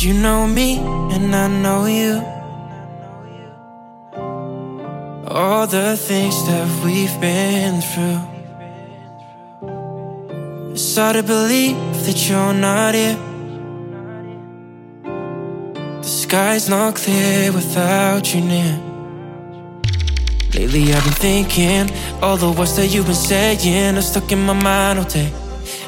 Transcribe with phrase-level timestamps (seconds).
[0.00, 2.22] You know me and I know you.
[5.26, 8.20] All the things that we've been through.
[10.70, 13.18] It's hard to believe that you're not here.
[16.00, 18.80] The sky's not clear without you near.
[20.54, 21.90] Lately I've been thinking
[22.22, 25.32] all the words that you've been saying are stuck in my mind all day.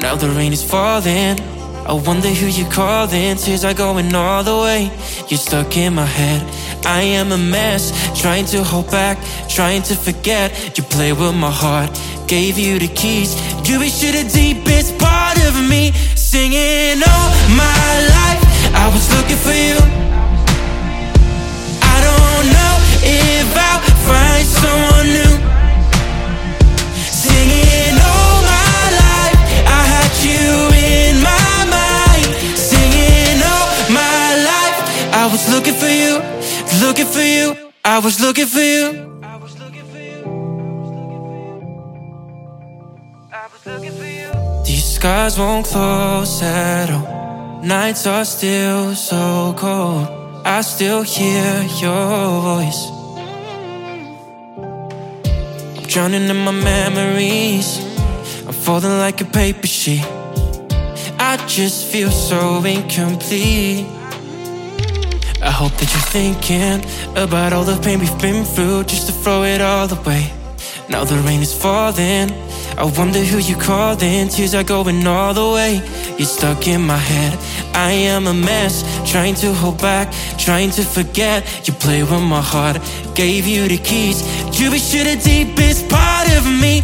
[0.00, 1.38] Now the rain is falling.
[1.86, 3.36] I wonder who you're calling.
[3.36, 4.90] Tears are going all the way.
[5.28, 6.42] You're stuck in my head.
[6.86, 7.92] I am a mess.
[8.20, 9.18] Trying to hold back,
[9.48, 10.76] trying to forget.
[10.78, 11.90] You play with my heart.
[12.28, 13.34] Gave you the keys.
[13.68, 15.92] You be sure the deepest part of me.
[16.14, 17.30] Singing all
[17.62, 18.42] my life.
[18.74, 20.11] I was looking for you.
[35.52, 36.14] Looking for you,
[36.80, 37.54] looking for you.
[37.84, 39.20] I was looking for you.
[39.22, 39.84] I was looking
[43.98, 44.30] for you.
[44.64, 47.60] These skies won't close at all.
[47.62, 50.08] Nights are still so cold.
[50.44, 52.82] I still hear your voice.
[55.76, 57.68] I'm drowning in my memories.
[58.46, 60.06] I'm falling like a paper sheet.
[61.18, 63.86] I just feel so incomplete.
[65.42, 66.84] I hope that you're thinking
[67.16, 70.32] about all the pain we've been through just to throw it all away.
[70.88, 72.30] Now the rain is falling.
[72.78, 74.28] I wonder who you're calling.
[74.28, 75.82] Tears are going all the way.
[76.16, 77.38] You're stuck in my head.
[77.74, 78.84] I am a mess.
[79.10, 81.66] Trying to hold back, trying to forget.
[81.66, 82.78] You play with my heart.
[83.14, 84.22] Gave you the keys.
[84.58, 86.82] You be sure the deepest part of me.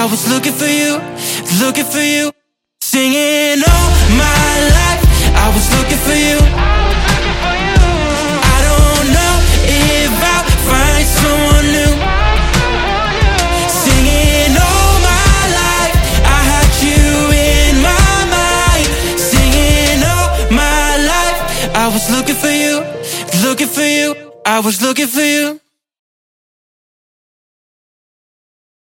[0.00, 0.96] I was looking for you,
[1.60, 2.32] looking for you.
[2.80, 5.02] Singing all my life,
[5.36, 6.38] I was looking for you.
[8.54, 9.34] I don't know
[9.68, 11.92] if I'll find someone new.
[13.84, 15.94] Singing all my life,
[16.24, 17.04] I had you
[17.36, 18.88] in my mind.
[19.20, 22.80] Singing all my life, I was looking for you,
[23.44, 24.32] looking for you.
[24.46, 25.60] I was looking for you.